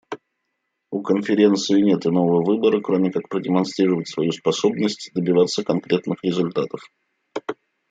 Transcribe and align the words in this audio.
У 0.89 1.03
Конференции 1.03 1.79
нет 1.81 2.07
иного 2.07 2.43
выбора, 2.43 2.81
кроме 2.81 3.11
как 3.11 3.29
продемонстрировать 3.29 4.09
свою 4.09 4.31
способность 4.31 5.11
добиваться 5.13 5.63
конкретных 5.63 6.23
результатов. 6.23 6.81